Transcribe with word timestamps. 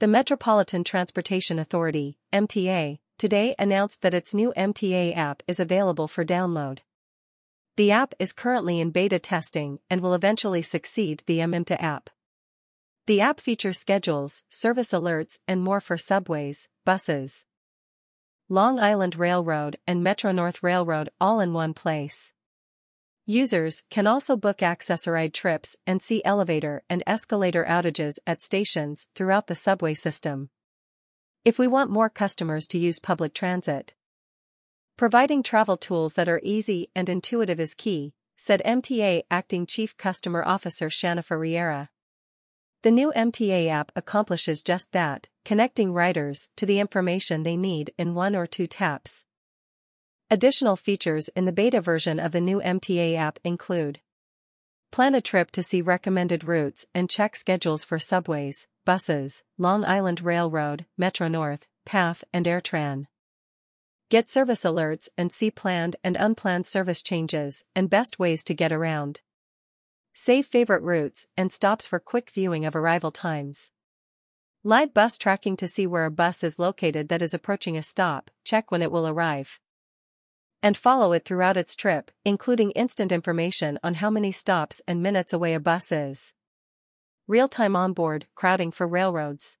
The 0.00 0.08
Metropolitan 0.08 0.82
Transportation 0.82 1.58
Authority, 1.58 2.16
MTA, 2.32 3.00
today 3.18 3.54
announced 3.58 4.00
that 4.00 4.14
its 4.14 4.32
new 4.32 4.50
MTA 4.56 5.14
app 5.14 5.42
is 5.46 5.60
available 5.60 6.08
for 6.08 6.24
download. 6.24 6.78
The 7.76 7.90
app 7.90 8.14
is 8.18 8.32
currently 8.32 8.80
in 8.80 8.92
beta 8.92 9.18
testing 9.18 9.78
and 9.90 10.00
will 10.00 10.14
eventually 10.14 10.62
succeed 10.62 11.22
the 11.26 11.40
MMTA 11.40 11.82
app. 11.82 12.08
The 13.08 13.20
app 13.20 13.40
features 13.40 13.78
schedules, 13.78 14.42
service 14.48 14.92
alerts, 14.92 15.38
and 15.46 15.60
more 15.60 15.82
for 15.82 15.98
subways, 15.98 16.66
buses, 16.86 17.44
Long 18.48 18.80
Island 18.80 19.16
Railroad 19.16 19.76
and 19.86 20.02
Metro 20.02 20.32
North 20.32 20.62
Railroad 20.62 21.10
all 21.20 21.40
in 21.40 21.52
one 21.52 21.74
place. 21.74 22.32
Users 23.30 23.84
can 23.90 24.08
also 24.08 24.36
book 24.36 24.60
Access-A-Ride 24.60 25.32
trips 25.32 25.76
and 25.86 26.02
see 26.02 26.20
elevator 26.24 26.82
and 26.90 27.00
escalator 27.06 27.64
outages 27.64 28.18
at 28.26 28.42
stations 28.42 29.06
throughout 29.14 29.46
the 29.46 29.54
subway 29.54 29.94
system. 29.94 30.50
If 31.44 31.56
we 31.56 31.68
want 31.68 31.92
more 31.92 32.10
customers 32.10 32.66
to 32.66 32.78
use 32.78 32.98
public 32.98 33.32
transit, 33.32 33.94
providing 34.96 35.44
travel 35.44 35.76
tools 35.76 36.14
that 36.14 36.28
are 36.28 36.40
easy 36.42 36.90
and 36.96 37.08
intuitive 37.08 37.60
is 37.60 37.76
key, 37.76 38.14
said 38.34 38.62
MTA 38.66 39.22
Acting 39.30 39.64
Chief 39.64 39.96
Customer 39.96 40.42
Officer 40.44 40.90
Shanna 40.90 41.22
Rieara. 41.22 41.90
The 42.82 42.90
new 42.90 43.12
MTA 43.14 43.68
app 43.68 43.92
accomplishes 43.94 44.60
just 44.60 44.90
that, 44.90 45.28
connecting 45.44 45.92
riders 45.92 46.48
to 46.56 46.66
the 46.66 46.80
information 46.80 47.44
they 47.44 47.56
need 47.56 47.94
in 47.96 48.16
one 48.16 48.34
or 48.34 48.48
two 48.48 48.66
taps. 48.66 49.24
Additional 50.32 50.76
features 50.76 51.26
in 51.30 51.44
the 51.44 51.50
beta 51.50 51.80
version 51.80 52.20
of 52.20 52.30
the 52.30 52.40
new 52.40 52.60
MTA 52.60 53.16
app 53.16 53.40
include 53.42 53.98
Plan 54.92 55.16
a 55.16 55.20
trip 55.20 55.50
to 55.50 55.62
see 55.62 55.82
recommended 55.82 56.44
routes 56.44 56.86
and 56.94 57.10
check 57.10 57.34
schedules 57.34 57.84
for 57.84 57.98
subways, 57.98 58.68
buses, 58.84 59.42
Long 59.58 59.84
Island 59.84 60.20
Railroad, 60.20 60.86
Metro 60.96 61.26
North, 61.26 61.66
PATH 61.84 62.22
and 62.32 62.46
AirTrain. 62.46 63.08
Get 64.08 64.30
service 64.30 64.62
alerts 64.62 65.08
and 65.18 65.32
see 65.32 65.50
planned 65.50 65.96
and 66.04 66.16
unplanned 66.16 66.64
service 66.64 67.02
changes 67.02 67.64
and 67.74 67.90
best 67.90 68.20
ways 68.20 68.44
to 68.44 68.54
get 68.54 68.70
around. 68.70 69.22
Save 70.12 70.46
favorite 70.46 70.82
routes 70.82 71.26
and 71.36 71.50
stops 71.50 71.88
for 71.88 71.98
quick 71.98 72.30
viewing 72.30 72.64
of 72.64 72.76
arrival 72.76 73.10
times. 73.10 73.72
Live 74.62 74.94
bus 74.94 75.18
tracking 75.18 75.56
to 75.56 75.66
see 75.66 75.88
where 75.88 76.04
a 76.04 76.10
bus 76.10 76.44
is 76.44 76.56
located 76.56 77.08
that 77.08 77.22
is 77.22 77.34
approaching 77.34 77.76
a 77.76 77.82
stop, 77.82 78.30
check 78.44 78.70
when 78.70 78.80
it 78.80 78.92
will 78.92 79.08
arrive 79.08 79.58
and 80.62 80.76
follow 80.76 81.12
it 81.12 81.24
throughout 81.24 81.56
its 81.56 81.74
trip, 81.74 82.10
including 82.24 82.70
instant 82.72 83.12
information 83.12 83.78
on 83.82 83.94
how 83.94 84.10
many 84.10 84.32
stops 84.32 84.82
and 84.86 85.02
minutes 85.02 85.32
away 85.32 85.54
a 85.54 85.60
bus 85.60 85.92
is. 85.92 86.34
Real-time 87.26 87.76
onboard 87.76 88.26
crowding 88.34 88.70
for 88.70 88.86
railroads. 88.86 89.56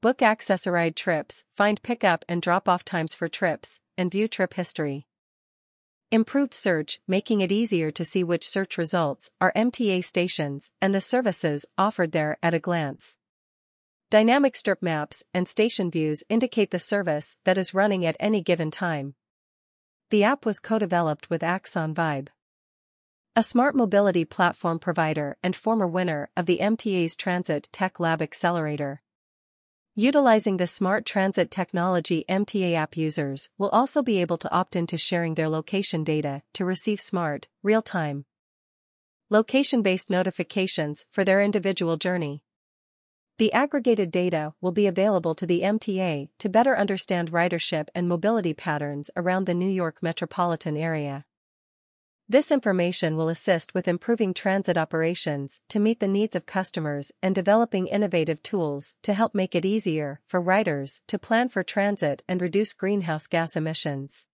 Book 0.00 0.22
Access-A-Ride 0.22 0.96
trips, 0.96 1.44
find 1.54 1.82
pickup 1.82 2.24
and 2.28 2.40
drop-off 2.40 2.84
times 2.84 3.12
for 3.12 3.28
trips, 3.28 3.80
and 3.98 4.10
view 4.10 4.26
trip 4.26 4.54
history. 4.54 5.06
Improved 6.10 6.54
search, 6.54 7.00
making 7.06 7.40
it 7.40 7.52
easier 7.52 7.90
to 7.92 8.04
see 8.04 8.24
which 8.24 8.48
search 8.48 8.76
results 8.76 9.30
are 9.40 9.52
MTA 9.54 10.02
stations 10.02 10.72
and 10.80 10.92
the 10.92 11.00
services 11.00 11.66
offered 11.78 12.10
there 12.10 12.36
at 12.42 12.54
a 12.54 12.58
glance. 12.58 13.16
Dynamic 14.10 14.56
strip 14.56 14.82
maps 14.82 15.22
and 15.32 15.46
station 15.46 15.88
views 15.88 16.24
indicate 16.28 16.72
the 16.72 16.80
service 16.80 17.38
that 17.44 17.56
is 17.56 17.74
running 17.74 18.04
at 18.04 18.16
any 18.18 18.42
given 18.42 18.72
time. 18.72 19.14
The 20.10 20.24
app 20.24 20.44
was 20.44 20.58
co-developed 20.58 21.30
with 21.30 21.44
Axon 21.44 21.94
Vibe, 21.94 22.30
a 23.36 23.44
smart 23.44 23.76
mobility 23.76 24.24
platform 24.24 24.80
provider 24.80 25.36
and 25.40 25.54
former 25.54 25.86
winner 25.86 26.28
of 26.36 26.46
the 26.46 26.58
MTA's 26.58 27.14
Transit 27.14 27.68
Tech 27.70 28.00
Lab 28.00 28.20
Accelerator. 28.20 29.02
Utilizing 29.94 30.56
the 30.56 30.66
smart 30.66 31.06
transit 31.06 31.48
technology 31.48 32.24
MTA 32.28 32.74
app 32.74 32.96
users 32.96 33.50
will 33.56 33.68
also 33.68 34.02
be 34.02 34.20
able 34.20 34.36
to 34.38 34.52
opt 34.52 34.74
into 34.74 34.98
sharing 34.98 35.36
their 35.36 35.48
location 35.48 36.02
data 36.02 36.42
to 36.54 36.64
receive 36.64 37.00
smart, 37.00 37.46
real-time, 37.62 38.24
location-based 39.30 40.10
notifications 40.10 41.06
for 41.12 41.22
their 41.22 41.40
individual 41.40 41.96
journey. 41.96 42.42
The 43.40 43.54
aggregated 43.54 44.10
data 44.10 44.52
will 44.60 44.70
be 44.70 44.86
available 44.86 45.34
to 45.36 45.46
the 45.46 45.62
MTA 45.62 46.28
to 46.40 46.48
better 46.50 46.76
understand 46.76 47.32
ridership 47.32 47.88
and 47.94 48.06
mobility 48.06 48.52
patterns 48.52 49.10
around 49.16 49.46
the 49.46 49.54
New 49.54 49.70
York 49.70 50.02
metropolitan 50.02 50.76
area. 50.76 51.24
This 52.28 52.52
information 52.52 53.16
will 53.16 53.30
assist 53.30 53.72
with 53.72 53.88
improving 53.88 54.34
transit 54.34 54.76
operations 54.76 55.62
to 55.70 55.80
meet 55.80 56.00
the 56.00 56.06
needs 56.06 56.36
of 56.36 56.44
customers 56.44 57.12
and 57.22 57.34
developing 57.34 57.86
innovative 57.86 58.42
tools 58.42 58.94
to 59.04 59.14
help 59.14 59.34
make 59.34 59.54
it 59.54 59.64
easier 59.64 60.20
for 60.26 60.38
riders 60.38 61.00
to 61.06 61.18
plan 61.18 61.48
for 61.48 61.62
transit 61.62 62.22
and 62.28 62.42
reduce 62.42 62.74
greenhouse 62.74 63.26
gas 63.26 63.56
emissions. 63.56 64.26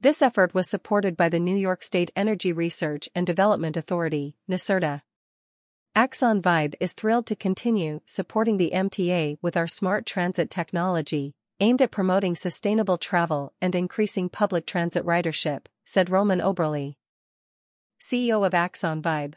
This 0.00 0.22
effort 0.22 0.54
was 0.54 0.66
supported 0.66 1.14
by 1.14 1.28
the 1.28 1.38
New 1.38 1.56
York 1.56 1.82
State 1.82 2.10
Energy 2.16 2.54
Research 2.54 3.10
and 3.14 3.26
Development 3.26 3.76
Authority, 3.76 4.34
NYSERDA. 4.48 5.02
Axon 5.98 6.40
Vibe 6.40 6.76
is 6.78 6.92
thrilled 6.92 7.26
to 7.26 7.34
continue 7.34 8.02
supporting 8.06 8.56
the 8.56 8.70
MTA 8.72 9.36
with 9.42 9.56
our 9.56 9.66
smart 9.66 10.06
transit 10.06 10.48
technology, 10.48 11.34
aimed 11.58 11.82
at 11.82 11.90
promoting 11.90 12.36
sustainable 12.36 12.96
travel 12.96 13.52
and 13.60 13.74
increasing 13.74 14.28
public 14.28 14.64
transit 14.64 15.04
ridership, 15.04 15.66
said 15.82 16.08
Roman 16.08 16.38
Oberli, 16.38 16.94
CEO 18.00 18.46
of 18.46 18.54
Axon 18.54 19.02
Vibe. 19.02 19.34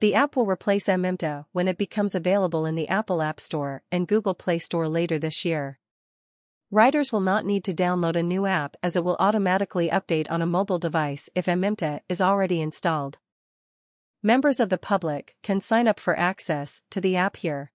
The 0.00 0.14
app 0.14 0.36
will 0.36 0.46
replace 0.46 0.86
MMTA 0.86 1.44
when 1.52 1.68
it 1.68 1.76
becomes 1.76 2.14
available 2.14 2.64
in 2.64 2.74
the 2.74 2.88
Apple 2.88 3.20
App 3.20 3.38
Store 3.38 3.82
and 3.92 4.08
Google 4.08 4.32
Play 4.32 4.58
Store 4.58 4.88
later 4.88 5.18
this 5.18 5.44
year. 5.44 5.78
Riders 6.70 7.12
will 7.12 7.20
not 7.20 7.44
need 7.44 7.62
to 7.64 7.74
download 7.74 8.16
a 8.16 8.22
new 8.22 8.46
app 8.46 8.78
as 8.82 8.96
it 8.96 9.04
will 9.04 9.18
automatically 9.20 9.90
update 9.90 10.30
on 10.30 10.40
a 10.40 10.46
mobile 10.46 10.78
device 10.78 11.28
if 11.34 11.44
MMTA 11.44 12.00
is 12.08 12.22
already 12.22 12.62
installed. 12.62 13.18
Members 14.22 14.58
of 14.58 14.68
the 14.68 14.78
public 14.78 15.36
can 15.44 15.60
sign 15.60 15.86
up 15.86 16.00
for 16.00 16.18
access 16.18 16.82
to 16.90 17.00
the 17.00 17.14
app 17.14 17.36
here. 17.36 17.70